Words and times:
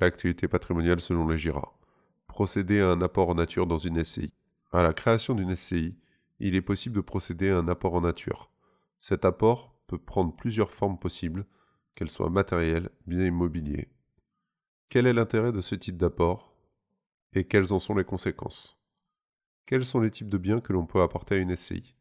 L'actualité 0.00 0.46
patrimoniale 0.46 1.00
selon 1.00 1.26
les 1.26 1.38
GIRA. 1.38 1.76
Procéder 2.28 2.80
à 2.80 2.88
un 2.88 3.00
apport 3.00 3.30
en 3.30 3.34
nature 3.34 3.66
dans 3.66 3.78
une 3.78 4.02
SCI. 4.04 4.32
À 4.70 4.84
la 4.84 4.92
création 4.92 5.34
d'une 5.34 5.56
SCI, 5.56 5.96
il 6.38 6.54
est 6.54 6.62
possible 6.62 6.94
de 6.94 7.00
procéder 7.00 7.50
à 7.50 7.58
un 7.58 7.66
apport 7.66 7.94
en 7.94 8.02
nature. 8.02 8.48
Cet 9.00 9.24
apport 9.24 9.74
peut 9.88 9.98
prendre 9.98 10.36
plusieurs 10.36 10.70
formes 10.70 11.00
possibles, 11.00 11.46
qu'elles 11.96 12.10
soient 12.10 12.30
matérielles, 12.30 12.90
biens 13.08 13.24
immobiliers. 13.24 13.88
Quel 14.88 15.08
est 15.08 15.12
l'intérêt 15.12 15.50
de 15.50 15.60
ce 15.60 15.74
type 15.74 15.96
d'apport? 15.96 16.54
Et 17.32 17.44
quelles 17.44 17.72
en 17.72 17.80
sont 17.80 17.96
les 17.96 18.04
conséquences? 18.04 18.80
Quels 19.66 19.84
sont 19.84 20.00
les 20.00 20.12
types 20.12 20.30
de 20.30 20.38
biens 20.38 20.60
que 20.60 20.72
l'on 20.72 20.86
peut 20.86 21.02
apporter 21.02 21.34
à 21.34 21.38
une 21.38 21.56
SCI 21.56 21.96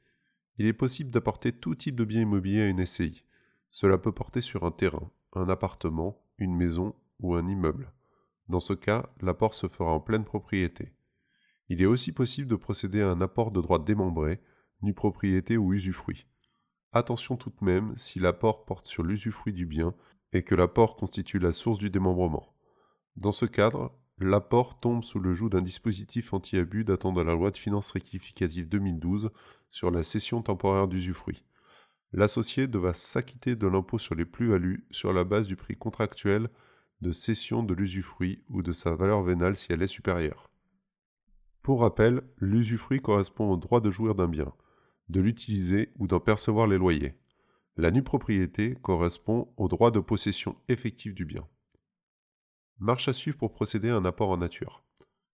Il 0.60 0.68
est 0.68 0.74
possible 0.74 1.10
d'apporter 1.10 1.52
tout 1.52 1.74
type 1.74 1.96
de 1.96 2.06
biens 2.06 2.22
immobiliers 2.22 2.62
à 2.62 2.68
une 2.68 2.86
SCI. 2.86 3.24
Cela 3.72 3.98
peut 3.98 4.12
porter 4.12 4.42
sur 4.42 4.66
un 4.66 4.72
terrain, 4.72 5.10
un 5.34 5.50
appartement, 5.50 6.24
une 6.38 6.56
maison 6.56 6.94
ou 7.20 7.36
un 7.36 7.48
immeuble. 7.48 7.94
Dans 8.50 8.60
ce 8.60 8.74
cas, 8.74 9.10
l'apport 9.22 9.54
se 9.54 9.68
fera 9.68 9.92
en 9.92 10.00
pleine 10.00 10.24
propriété. 10.24 10.94
Il 11.70 11.82
est 11.82 11.86
aussi 11.86 12.14
possible 12.14 12.48
de 12.48 12.56
procéder 12.56 13.02
à 13.02 13.10
un 13.10 13.22
apport 13.22 13.52
de 13.52 13.62
droit 13.62 13.84
démembré, 13.84 14.40
nue 14.82 14.94
propriété 14.94 15.58
ou 15.58 15.74
usufruit. 15.74 16.28
Attention 16.94 17.36
tout 17.36 17.50
de 17.50 17.66
même 17.66 17.94
si 17.98 18.20
l'apport 18.20 18.66
porte 18.66 18.88
sur 18.88 19.04
l'usufruit 19.04 19.54
du 19.54 19.66
bien 19.66 19.94
et 20.34 20.44
que 20.44 20.56
l'apport 20.56 20.96
constitue 20.96 21.40
la 21.40 21.52
source 21.52 21.80
du 21.80 21.90
démembrement. 21.90 22.56
Dans 23.16 23.32
ce 23.32 23.46
cadre, 23.46 23.98
l'apport 24.20 24.80
tombe 24.80 25.04
sous 25.04 25.20
le 25.20 25.34
joug 25.34 25.50
d'un 25.50 25.62
dispositif 25.62 26.34
anti-abus 26.34 26.86
datant 26.86 27.12
de 27.12 27.22
la 27.22 27.34
loi 27.34 27.52
de 27.52 27.58
finances 27.58 27.92
rectificative 27.92 28.70
2012 28.70 29.32
sur 29.70 29.92
la 29.92 30.04
cession 30.04 30.42
temporaire 30.42 30.88
d'usufruit. 30.88 31.44
L'associé 32.14 32.68
devra 32.68 32.94
s'acquitter 32.94 33.56
de 33.56 33.68
l'impôt 33.68 33.98
sur 33.98 34.16
les 34.16 34.26
plus-values 34.26 34.88
sur 34.92 35.12
la 35.12 35.26
base 35.26 35.48
du 35.48 35.58
prix 35.58 35.76
contractuel 35.76 36.50
de 37.02 37.12
cession 37.12 37.64
de 37.64 37.74
l'usufruit 37.74 38.44
ou 38.50 38.62
de 38.62 38.72
sa 38.72 38.96
valeur 38.96 39.22
vénale 39.22 39.56
si 39.56 39.72
elle 39.72 39.82
est 39.82 39.88
supérieure. 39.88 40.50
Pour 41.62 41.82
rappel, 41.82 42.22
l'usufruit 42.38 43.02
correspond 43.02 43.52
au 43.52 43.58
droit 43.58 43.82
de 43.82 43.92
jouir 43.92 44.16
d'un 44.16 44.28
bien, 44.28 44.54
de 45.10 45.20
l'utiliser 45.20 45.92
ou 45.98 46.08
d'en 46.08 46.20
percevoir 46.20 46.68
les 46.68 46.78
loyers. 46.78 47.16
La 47.76 47.92
nue 47.92 48.04
propriété 48.04 48.76
correspond 48.82 49.54
au 49.58 49.68
droit 49.68 49.92
de 49.92 50.00
possession 50.00 50.56
effective 50.68 51.14
du 51.14 51.26
bien. 51.26 51.48
Marche 52.80 53.08
à 53.08 53.14
suivre 53.14 53.38
pour 53.38 53.52
procéder 53.54 53.90
à 53.90 53.96
un 53.96 54.06
apport 54.06 54.30
en 54.30 54.38
nature. 54.38 54.84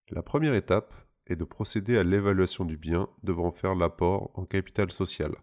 La 0.09 0.21
première 0.21 0.53
étape 0.53 0.93
est 1.27 1.35
de 1.35 1.43
procéder 1.43 1.97
à 1.97 2.03
l'évaluation 2.03 2.65
du 2.65 2.77
bien 2.77 3.07
devant 3.23 3.51
faire 3.51 3.75
l'apport 3.75 4.31
en 4.33 4.45
capital 4.45 4.91
social. 4.91 5.35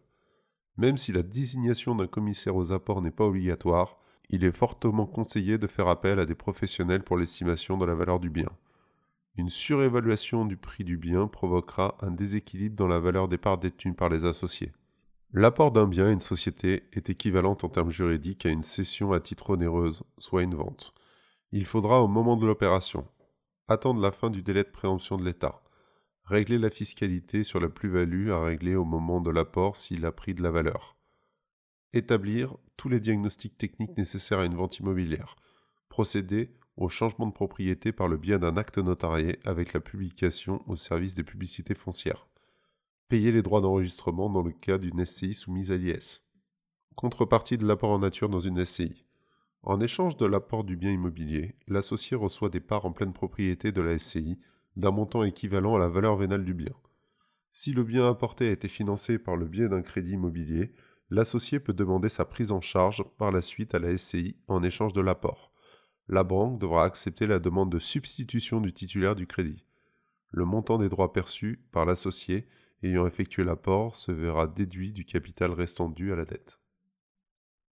Même 0.77 0.97
si 0.97 1.13
la 1.13 1.23
désignation 1.23 1.95
d'un 1.95 2.07
commissaire 2.07 2.57
aux 2.57 2.73
apports 2.73 3.03
n'est 3.03 3.11
pas 3.11 3.27
obligatoire, 3.27 3.99
il 4.31 4.45
est 4.45 4.57
fortement 4.57 5.07
conseillé 5.07 5.59
de 5.59 5.67
faire 5.67 5.89
appel 5.89 6.21
à 6.21 6.25
des 6.25 6.37
professionnels 6.37 7.03
pour 7.03 7.19
l'estimation 7.19 7.77
de 7.77 7.85
la 7.85 7.95
valeur 7.95 8.21
du 8.21 8.31
bien. 8.31 8.49
Une 9.37 9.51
surévaluation 9.51 10.45
du 10.45 10.57
prix 10.57 10.85
du 10.85 10.97
bien 10.97 11.27
provoquera 11.27 11.97
un 12.01 12.13
déséquilibre 12.13 12.77
dans 12.77 12.89
la 12.89 13.01
valeur 13.01 13.29
des 13.29 13.39
parts 13.39 13.59
détenues 13.59 13.95
par 13.95 14.09
les 14.09 14.25
associés. 14.25 14.73
L'apport 15.33 15.73
d'un 15.73 15.87
bien 15.87 16.07
à 16.07 16.13
une 16.13 16.21
société 16.21 16.85
est 16.93 17.11
équivalent 17.11 17.57
en 17.63 17.69
termes 17.69 17.91
juridiques 17.91 18.47
à 18.47 18.51
une 18.51 18.63
cession 18.63 19.13
à 19.13 19.21
titre 19.21 19.51
onéreuse, 19.51 20.03
soit 20.19 20.43
une 20.43 20.55
vente. 20.55 20.95
Il 21.53 21.67
faudra 21.67 22.03
au 22.03 22.09
moment 22.09 22.37
de 22.37 22.47
l'opération 22.47 23.07
attendre 23.69 24.01
la 24.01 24.11
fin 24.11 24.31
du 24.31 24.43
délai 24.43 24.65
de 24.65 24.69
préemption 24.69 25.17
de 25.17 25.25
l'État, 25.25 25.63
régler 26.25 26.59
la 26.59 26.71
fiscalité 26.71 27.45
sur 27.45 27.61
la 27.61 27.69
plus-value 27.69 28.31
à 28.31 28.43
régler 28.43 28.75
au 28.75 28.85
moment 28.85 29.21
de 29.21 29.31
l'apport 29.31 29.77
s'il 29.77 30.05
a 30.07 30.13
pris 30.13 30.35
de 30.35 30.43
la 30.43 30.51
valeur, 30.51 30.97
établir 31.93 32.57
les 32.89 33.01
diagnostics 33.01 33.59
techniques 33.59 33.97
nécessaires 33.97 34.41
à 34.41 34.47
une 34.47 34.55
vente 34.55 34.79
immobilière, 34.79 35.37
procéder 35.89 36.51
au 36.77 36.89
changement 36.89 37.27
de 37.27 37.33
propriété 37.33 37.93
par 37.93 38.09
le 38.09 38.17
biais 38.17 38.39
d'un 38.39 38.57
acte 38.57 38.79
notarié 38.79 39.39
avec 39.45 39.73
la 39.73 39.81
publication 39.81 40.63
au 40.67 40.77
service 40.77 41.15
des 41.15 41.25
publicités 41.25 41.75
foncières. 41.75 42.27
Payer 43.09 43.33
les 43.33 43.43
droits 43.43 43.61
d'enregistrement 43.61 44.31
dans 44.31 44.43
le 44.43 44.53
cas 44.53 44.79
d'une 44.79 45.05
SCI 45.05 45.35
soumise 45.35 45.73
à 45.73 45.77
l'IS. 45.77 46.25
Contrepartie 46.95 47.59
de 47.59 47.67
l'apport 47.67 47.91
en 47.91 47.99
nature 47.99 48.29
dans 48.29 48.41
une 48.41 48.65
SCI. 48.65 49.05
En 49.63 49.81
échange 49.81 50.17
de 50.17 50.25
l'apport 50.27 50.65
du 50.65 50.77
bien 50.77 50.91
immobilier, 50.91 51.55
l'associé 51.69 52.17
reçoit 52.17 52.49
des 52.49 52.61
parts 52.61 52.87
en 52.87 52.93
pleine 52.93 53.13
propriété 53.13 53.73
de 53.73 53.83
la 53.83 53.99
SCI 53.99 54.39
d'un 54.77 54.91
montant 54.91 55.23
équivalent 55.25 55.77
à 55.77 55.79
la 55.79 55.89
valeur 55.89 56.17
vénale 56.17 56.45
du 56.45 56.55
bien. 56.55 56.73
Si 57.53 57.73
le 57.73 57.85
bien 57.85 58.09
apporté 58.09 58.49
a 58.49 58.53
été 58.53 58.69
financé 58.69 59.19
par 59.19 59.37
le 59.37 59.47
biais 59.47 59.69
d'un 59.69 59.83
crédit 59.83 60.13
immobilier, 60.13 60.73
l'associé 61.11 61.61
peut 61.61 61.75
demander 61.75 62.09
sa 62.09 62.25
prise 62.25 62.53
en 62.53 62.61
charge 62.61 63.05
par 63.19 63.31
la 63.31 63.41
suite 63.41 63.75
à 63.75 63.79
la 63.79 63.97
SCI 63.97 64.37
en 64.49 64.63
échange 64.63 64.93
de 64.93 65.01
l'apport 65.01 65.51
la 66.11 66.25
banque 66.25 66.59
devra 66.59 66.85
accepter 66.85 67.29
la 67.29 67.39
demande 67.39 67.71
de 67.71 67.79
substitution 67.79 68.61
du 68.61 68.73
titulaire 68.73 69.15
du 69.15 69.29
crédit. 69.29 69.65
Le 70.33 70.45
montant 70.45 70.77
des 70.77 70.89
droits 70.89 71.13
perçus 71.13 71.65
par 71.71 71.87
l'associé 71.87 72.49
ayant 72.83 73.07
effectué 73.07 73.45
l'apport 73.45 73.95
se 73.95 74.11
verra 74.11 74.49
déduit 74.49 74.93
du 74.93 75.05
capital 75.05 75.53
restant 75.53 75.89
dû 75.89 76.13
à 76.13 76.17
la 76.17 76.25
dette. 76.25 76.60